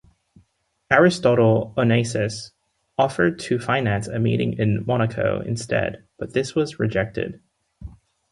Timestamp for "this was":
6.33-6.79